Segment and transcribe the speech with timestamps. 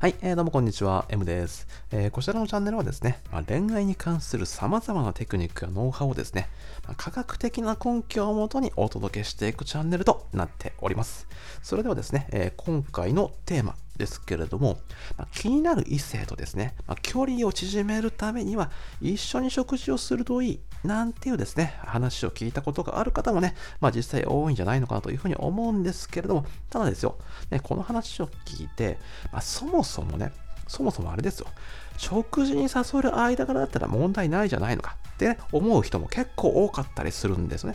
[0.00, 1.66] はい、えー、どうもこんにちは、M です。
[1.90, 6.48] えー、こちらのチャンネルはですね、まあ、恋愛に関する様々なテクニックやノウハウをですね、
[6.86, 11.26] まあ、科学的な根拠をもとにお届けしていくチャンネルとなっております。
[11.64, 14.78] それではですね、えー、今回のテーマですけれども、
[15.16, 18.70] まあ、気になる異性とですね、ま距離を縮めるためには
[19.00, 27.18] 一緒に食事をするといいなんていうですね、話を聞いたことがある方もね、まあ実際多いんじゃないのかなというふうに思うんですけれども、ただですよ、
[27.50, 28.98] ね、この話を聞いて、
[29.32, 30.32] まあ、そもそもね、
[30.68, 31.48] そもそもあれですよ、
[31.96, 37.74] 食事に誘える間柄だったら問題ないじゃないのかって、ね、思う人も結構多かったりするんですね。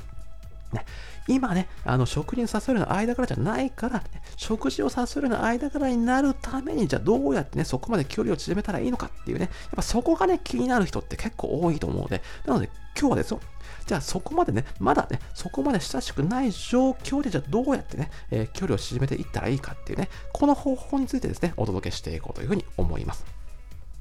[0.72, 0.86] ね
[1.28, 4.06] 今ね、あの食事に誘えるの間柄じゃないから、ね、
[4.36, 13.40] 食事を誘えるの間柄になるために、じゃあどうやってね、そこまで距離を縮めたらいいのかっていうね、やっぱそこがね、気になる人って結構多いと思うので、なので今日はですよ、
[13.86, 23.26] じゃあそこまでね、まだね、そこまで親しくない状況で、じゃあどうやってね、えー、距離を縮めていったらいいかっていうね、この方法についてですね、お届けしていこうというふうに思います。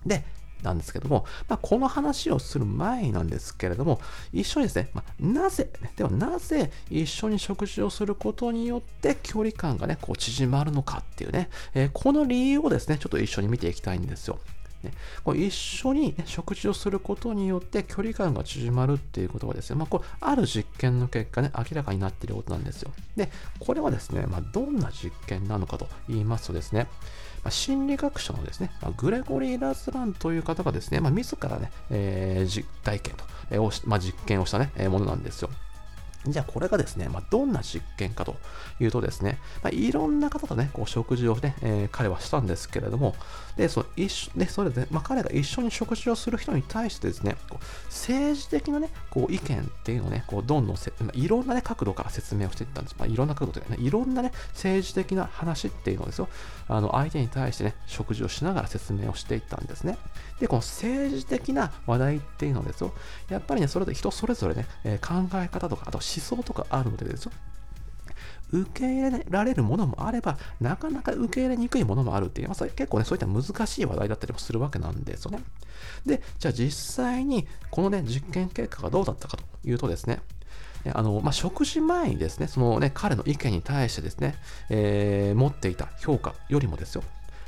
[0.06, 0.24] で、
[0.62, 4.00] なんですけども、まあ、この話をする前なんですけれども、
[4.32, 14.38] 一緒にですね、まあ、なぜ、ではなぜ一緒に食事をすることによって距離感がね、こう縮まるのかっていうね、えー、この理由をですね、ちょっと一緒に見ていきたいんですよ。
[14.84, 14.92] ね、
[15.24, 22.90] これ一緒に、ね、食事をすることによって距離感が縮まるっていうことはですね、まあ、これある実験の結果ね、明らかになっていることなんですよ。
[23.16, 26.88] で、これはですね、まあ、どんな実験なのかと言いますとですね、
[27.44, 35.50] まあ、心理学者のですね、まあ、グレゴリー・ラズランという方がですね、まあ、自らね、えー、実体験と、えーまあ、実験をしたね、えー、ものなんですよ。
[36.26, 38.36] じゃあこれがですね、まあ、どんな実験かと
[38.80, 43.14] いうとですね、まあ、いろんな方とね、こう食事をね、えー、彼はしたんですけれども、
[43.56, 52.96] で、その一緒でそれで、まあ、彼が一緒に食事をする人に対してですね、こう政治的なね、こう意見っていうのをね、こうどんどんせ、まあ、いろんなね、角度から説明をしていったんです。
[52.98, 56.28] まあ、いろんな角度でね、いろんなね、政治的な話っていうのをですよ、
[56.68, 59.98] あの相手に対してね、食事をしながら説明をしていったんですね。
[60.40, 62.92] で、この政治的な話題っていうのですよ、
[63.28, 67.32] やっぱりね、それで人それぞれね、えー、考え方とか、あと想とかあるのでですよ、
[68.52, 75.42] 受け入れられるものもあれば、なかなか受け入れにくいものもあるっていう、まあ、結構ね、そういった難しい話題だったりもするわけなんですよね。
[76.04, 80.20] で、じゃあ実際にこのね、実験結果がどうだったかというとですね、
[80.92, 84.34] あの、まあ、食事前にですね、そのね、彼の意見に対してですね、
[84.68, 87.02] えー、持っていた評価よりもですよ、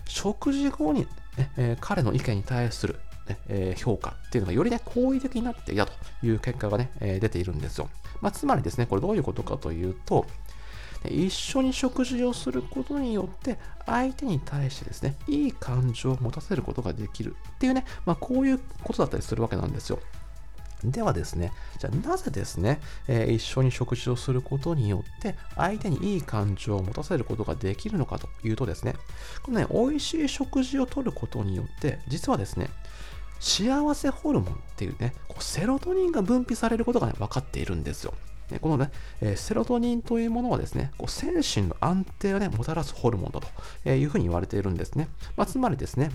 [0.06, 2.98] 食事後に、ねえー、彼の意見に対する
[3.28, 5.92] ねえー、評価っていうのがよりね、好意的になっていたと
[6.22, 7.88] いう結果がね、えー、出ているんですよ。
[8.20, 10.26] まあ、つまりですね、これどういうことかというと、
[11.08, 19.98] 一緒に食事をすることによって相手に対してですね、いい感情を持たせることができるっていうね、まあ、こういうことだったりするわけなんですよ。
[20.82, 28.94] ではですね、じゃあなぜですね、えー、一緒に食事をすることによって相手にいい感情を持たせることができるのかというとですね、
[29.42, 32.68] このね、美味しい食事をとることによって、実はですね、
[33.40, 38.14] 幸せホルモンっていうね、こうセロトニンが分泌されることが、ね、分かっているんですよ。
[38.60, 38.90] このね、
[39.20, 45.08] えセロトニンというものはですね、こう精神の安定をね、もたらすホルモンだというふうに言われているんですね。
[45.36, 46.10] まあ、つまりですね、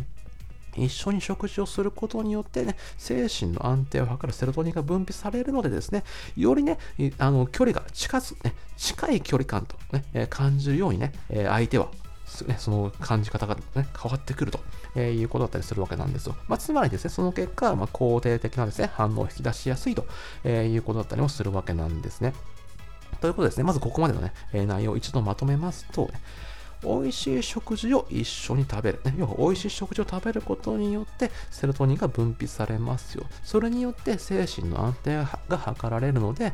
[0.77, 6.03] 一緒に食事をすることによってね、精神の安定を図るセロトニンが分泌されるのでですね、
[6.37, 6.77] よりね、
[7.17, 11.13] あの距離が近づ、ね、近い距離感とね、感じるようにね、
[11.47, 11.89] 相手は
[12.47, 14.59] ね、その感じ方が、ね、変わってくると、
[14.95, 16.35] えいうことだったりするわけなんですよ。
[16.47, 20.05] まあ、つまりですね、その結果、まあ、肯定的なですね、反応を引き出しやすいと、
[20.43, 22.33] えいうことだったりもするわけなんですね。
[23.21, 26.21] ということですね、まずここまでのね、え内容を一度まとめますと、ね、
[26.83, 29.01] 美味しい食事を一緒に食べる。
[29.03, 33.25] ね、要は美味しい食事を食べることによってセロトニンが分泌されますよ。
[33.43, 35.15] それによって精神の安定
[35.47, 36.53] が図られるので、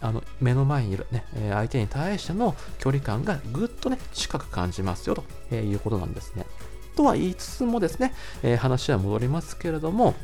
[0.00, 5.16] あの目の前にいる、ね、相手に対しての距離感がぐっとね、近く感じますよ
[5.50, 6.46] ということなんですね。
[6.96, 10.14] とは言いつつもですね、えー、話は戻りますけれども、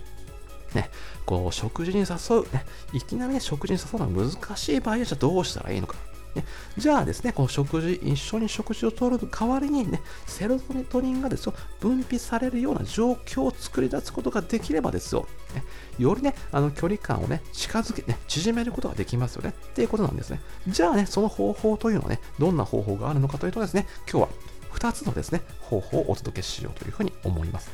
[0.75, 0.89] ね、
[1.27, 5.97] こう食事に誘う、ね、いきなり、ね、食事に誘うのは難しい場合はじゃどうしたらいいのか。
[6.35, 6.45] ね、
[6.77, 15.65] じゃあですね、この食事、一緒に食事をとる代わりにね、セロトニンがですよ、分泌されるような状況を作り出すことができればですよ、ね、
[15.99, 20.41] よりね、あの距離感をね、近づけ、ね、縮めることができますよね、っていうことなんですね。
[20.69, 24.29] じゃあね、その方法というのはね、どんな方法があるのかというとですね、今日は
[24.75, 27.71] 2つのですね、方法をお届けしようというふうに思います。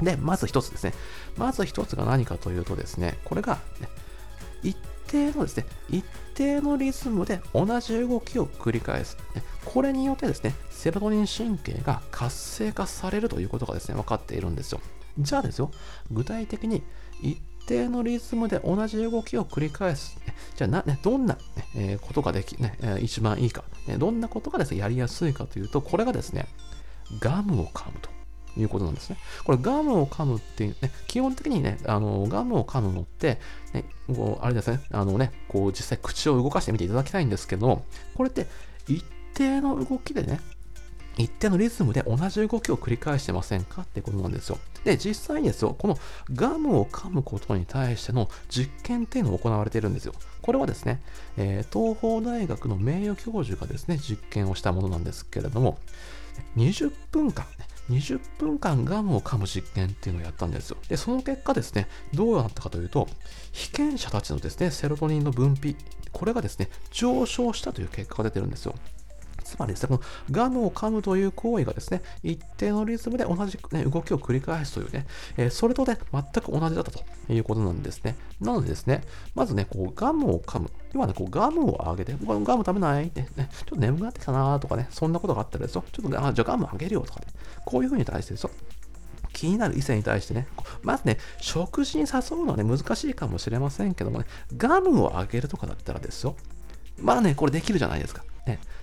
[0.00, 0.94] で、まず1つですね。
[1.36, 3.88] まず1つが何かというとですね、これが、ね、
[4.62, 4.76] 一
[5.12, 6.04] 定のですね、一
[6.34, 9.18] 定のリズムで同じ動きを繰り返す。
[9.66, 14.80] これによってですね、セロトニン神経が活性化されるということがですね、分かっているんですよ。
[15.18, 15.70] じゃあですよ、
[16.10, 16.82] 具体的に
[17.20, 20.18] 一定のリズムで同じ動きを繰り返す。
[20.56, 21.40] じゃあ、ね、どんな、ね
[21.76, 26.46] え、ことができ、ね、一番いいか、ね、どんなことがですね、やりやすいかというと、これがですね、
[27.20, 28.08] ガムを噛むと
[28.56, 29.16] いうことなんですね。
[29.44, 33.38] これガムを噛むっていうね、基本的にね、あのガムを噛むのって、
[33.72, 37.82] ね、こうあれですね、あのね、こう実際口を動かしてみていただきたいんですけど、
[38.14, 38.46] これって
[38.88, 39.04] 一
[39.34, 40.40] 定の動きでね、
[41.18, 44.58] 一定のリズムで同じ動きを繰り返してませんかってことなんですよ。
[44.84, 45.98] で、実際にですよ、この
[46.32, 50.14] ガムを噛むことに対しての実験っていうのが行われているんですよ。
[50.40, 51.02] これはですね、
[51.36, 55.78] えー、東邦大学の名誉教授がですね、実験をしたものなんですけれども、
[56.56, 57.44] 20分間、
[57.90, 60.76] 20分間ガムを噛む実験っていうのをやったんですよ。
[60.88, 63.08] で、その結果ですね、どうなったかというと、
[63.52, 65.76] 被験者たちのですね、セロトニンの分泌、
[66.12, 68.74] これがですね、上昇したという結果が出てるんですよ。
[69.54, 70.00] つまりですね、この
[70.30, 75.06] ガムを噛むという行為がですね、一定のリズムで同じ、ね、動きを繰り返すというね、
[75.36, 78.16] えー、それとね、全く同じだったということなんですね。
[78.40, 79.02] なのでですね、
[79.34, 80.70] まずね、こうガムを噛む。
[80.94, 83.08] 要はね、こうガムをあげて、ガム食べない？
[83.08, 85.84] ってね、ちょっと眠くなってきたなとかね、そんなことがあったらですよ。
[85.92, 87.26] ちょっとね、あ、じゃあガムあげるよとかね、
[87.64, 88.50] こういうふうに対してですよ。
[89.32, 90.46] 気になる異性に対してね、
[90.82, 94.26] まずね、食事に誘うのはね、難しいかもしれませんけどもね、
[94.56, 96.36] ガムをあげるとかだったらですよ。
[96.98, 98.24] まあね、これできるじゃないですか。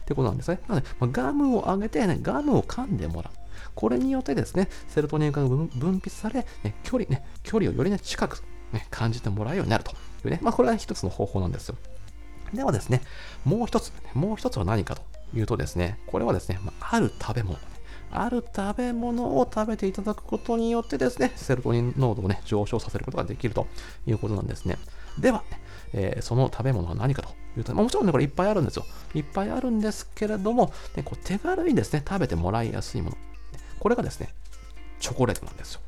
[0.09, 0.59] ってことなんですね。
[0.67, 3.39] なので、まあ、ガムを上げて、ね、ガムを噛んでもらう。
[3.75, 8.41] これによってですね、セロトニンが分泌され、ね、距離、ね、距離をよりね、近く、
[8.73, 9.95] ね、感じてもらうようになるとい
[10.27, 11.75] うね、まあ、これが一つの方法なんですよ。
[12.51, 13.01] ではですね、
[13.45, 15.03] もう一つ、もう一つは何かと
[15.35, 17.59] いうとですね、これはですね、まあ、ある食べ物、
[18.11, 23.67] ある食べ物を食べていただくことによってですね、セロトニン濃度をね、上昇させることができると
[24.07, 24.79] いうことなんですね。
[25.19, 25.43] では、
[25.93, 28.85] えー、その食べ物は何かというと、まあ、もちろんね、これいっぱいあるんですよ。
[29.13, 33.17] いっぱいあるんですけれども、ね、こう手軽にですね、食べてもらいやすいもの。
[33.79, 34.29] これがですね、
[34.99, 35.81] チョコレートなんですよ。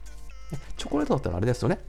[0.78, 1.80] チョコレートだったらあれですよね。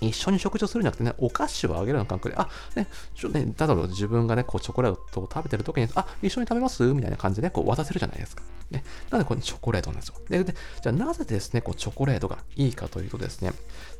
[0.00, 6.82] 一緒に食事をするんじゃなくてね、お菓子をあげるような感覚で、あ、ね、ちょっとね、例えば自分がね、こうチョコレートを食べてる時に、あ、一緒に食べます？
[6.92, 8.42] みたいな感じでね、こう渡せるじゃないですか。
[8.70, 10.16] ね、なので、これチョコレートなんですよ。
[10.28, 13.52] で、でじゃあなぜですね、こうチョコレートがいいかというとですね、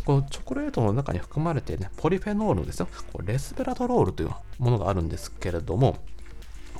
[0.04, 5.98] このチョコレートの中に含まれているね、ポリフェノールのですよ、こうレスベラトロールというものがあるんですけれども、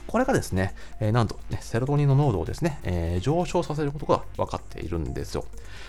[0.07, 5.45] これがですね、えー、なんと、ね、セロトニンの濃度をですね、えー、上昇させることが分かっているんですよ。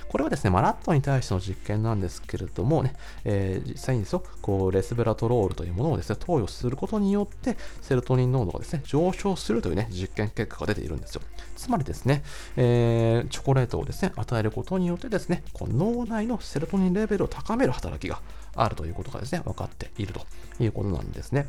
[0.09, 2.93] これはですね、まあ、ラットに対しての実験なんですけれどもね、
[3.25, 11.21] えー、実際にですよ、こう、レスベラトロールというものをですね、投与することによって、セロトニン濃度がですね、上昇するというね、実験結果が出ているんですよ。
[11.55, 12.23] つまりですね、
[12.55, 18.21] えー、チョコレートをですね、与えることによってですね、この脳内のセロトニンレベルを高める働きが
[18.55, 20.21] あるということがですね、分かっていると
[20.59, 21.47] いうことなんですね。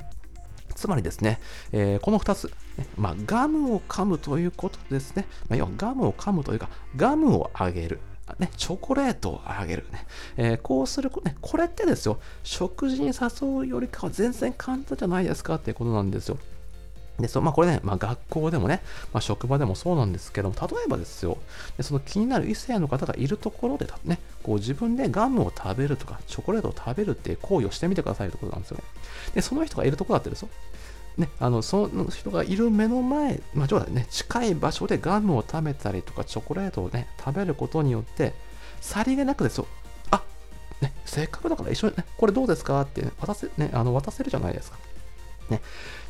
[0.78, 1.40] つまりですね、
[1.72, 2.44] えー、この2つ、
[2.76, 5.26] ね、まあ、ガムを噛むということですね。
[5.48, 8.00] まあ、要はガムを噛むというか、ガムをあげる。
[8.38, 10.06] ね、チョコレートをあげるね。
[10.36, 16.38] えー、こうする、ね、これってですよ、食事に誘うよりかは全然簡単じゃないですかっていうことなんですよ。
[17.18, 18.80] で、そまあ、これね、まあ、学校でもね、
[19.12, 21.38] まあ、職場でもそうなんですけども、例えばですよ、
[21.76, 28.84] でその気になる異性の方がいるところでね、こう自分でガムを食べるとか、チョコレートを食べるっていう行為をしてみてくださいということなんですよね。
[29.34, 30.48] で、その人がいるところだってですよ。
[31.16, 38.34] ね、あのその人がいる目の前、まあ、ね、近い場所でガムを食べたりとかチョコレートをね、食べることによって、
[38.80, 39.66] さりげなくですよ、
[40.12, 40.22] あ
[40.80, 44.78] ね、せっかくだから一緒に、ね、これどうですかって、ね、渡せ、ね、あの渡せるじゃないですか。
[45.50, 45.60] ね、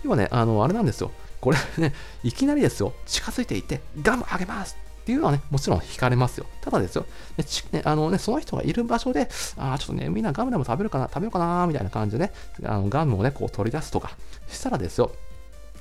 [0.05, 1.11] 要はね、あの、あれなんですよ。
[1.41, 6.47] これね、いきなりですよ、近づいていて、ガムあげますっていうのはね、もちろん惹かれますよ。
[6.61, 7.07] ただですよ、
[7.37, 12.33] ねね、あのね、その人がいる場所で、ああ、ちょっとね、みんなガムでも食べるかな、食べようかな、みたいな感じでね、
[12.65, 14.11] あのガムをね、こう取り出すとか、
[14.49, 15.13] したらですよ、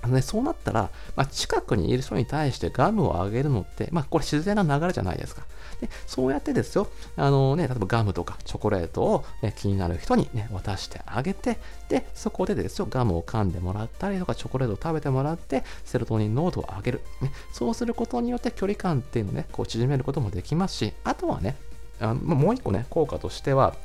[0.07, 5.43] あのね、そうなったら、まあ、近くにいる人に対してガムをあげるのって、まあ、これ自然な流れじゃないですか。
[5.81, 6.87] でそうやってですよ、
[7.17, 11.59] あのね、例えばガムとかチョコレートを、ね、気になる人に、ね、渡してあげて、
[11.89, 17.01] で、そこでですよ、ガムを噛んでもらったりとか、チョコレートを食べてもらって、セロトニン濃度を上げる。
[17.21, 21.57] ね、そうすることによって距離感っていうのをね、こう縮めることもできますし、あとはね、
[21.99, 23.75] あもう一個ね、効果としては、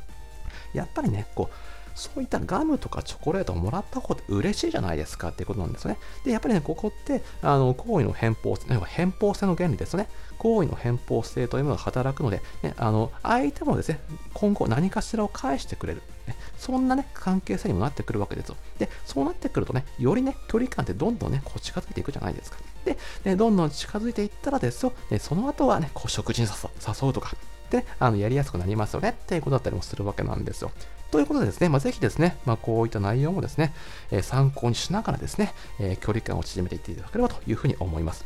[0.72, 5.98] やっぱりね、こう、そういったガムとかチョコレートをもらった方って嬉しいじゃないですかっていうことなんですね。
[6.24, 10.08] で、やっぱりね、ここって、あの、行為の偏方性、偏方性の原理ですね。
[10.38, 14.00] 行為の偏方性というものが働くので、ね、あの、相手もですね、
[14.34, 16.02] 今後何かしらを返してくれる。
[16.26, 18.56] ね、そんなね、関係性にもなってくるわけですよ。
[18.78, 22.58] で、そうなってくるとね、よりね、距離感ってどんどんね、こう近づいていくじゃないですか。
[22.84, 27.36] で、ね、どんどん近づいていったらですよ、ね、その後はね、こう食事に誘うとか、
[27.70, 30.70] で、あのやりやすくなりますよねっていうことだったりもするわけなんですよ。
[31.12, 33.74] ということでですね、まあ、ぜひですね、まあ、こういった内容もですね、
[34.10, 38.24] え、参考にしながらですね、え、距離感を縮めていっていただければというふうに思います。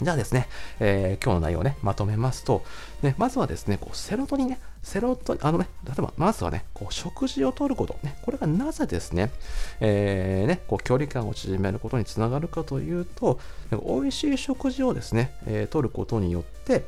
[0.00, 0.48] じゃあですね、
[0.80, 2.64] えー、今日の内容をね、まとめますと、
[3.02, 9.30] ね、まずはですね、こうセロトニンね、セロトニン、あのね、例えば、まずはね、こう食事をとること、ね、これがなぜですね、
[9.80, 13.38] えー、ね、こう距離感を縮めることにつながるかというと、
[13.70, 16.84] 美味しい食事をですね、えー、取ることによって、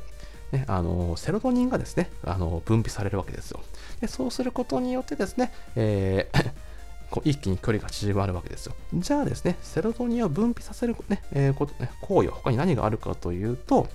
[0.51, 3.59] ね、あのセロトニンがですねあの分泌されるわけですよ。
[4.01, 6.51] でそうすることによってですね、えー
[7.09, 8.75] こう一気に距離が縮まるわけですよ。
[8.93, 13.87] じゃあですね、セロトニンを分泌させる、ねえー、ことね、行為は他に何があるかというと、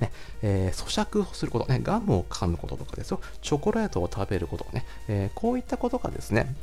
[0.00, 0.10] ね
[0.40, 6.54] えー、咀嚼をすること、ね、ガムを噛むこととかですよ、チョコレートを食べることね、えー、こういったことがですね、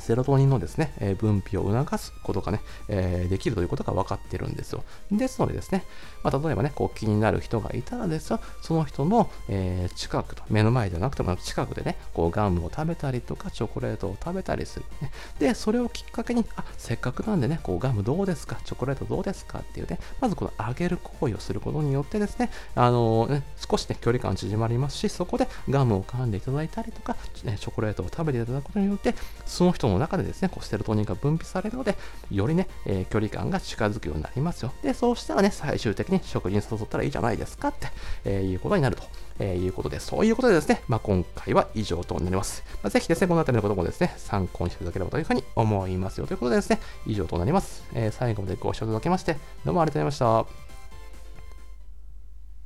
[0.00, 4.82] セロトニンのですね、え分泌を促すことがね、えできるということが分かってるんですよ。
[5.12, 5.84] ですのでですね、
[6.22, 15.10] まあ、例えばね、こう気になる人がいたらですよ、その人の、え、近くと、目の前ではなくても近くでね、こうガムを食べたりとか、チョコレートを食べたりする、ね。
[15.38, 19.60] で、それをきっかけに、あ、せっかくなんでね、こうガムどうですか、チョコレートどうですか？
[19.60, 29.14] っていうね、まずこの上げる行為をすることによってですね、あの、ね、少しね、距離感縮まりますし、そこでガムを噛んでいただいたりとか、ね、チョコレートを食べていただくことによって、
[29.46, 31.96] その人の中でですね、こうセロトニンが分泌されるので、
[32.30, 34.72] よりね、えー、距離感が近づくようになりますよ。
[34.82, 37.88] で、そうしたらね、最終的に食事に誘ったらいいじゃないですかって、
[38.24, 39.02] えー、いうことになると。
[39.40, 42.62] えー、いうことで、そういうことでですね、まあ、今回は以上となります。
[42.82, 46.26] まあ、ぜひですね、この辺りのこともですね、参考にしていただければというふうに思いますよ。
[46.26, 47.82] ということでですね、以上となります。
[47.94, 50.69] えー、最後までご視聴いただきまして、どうもありがとうございました。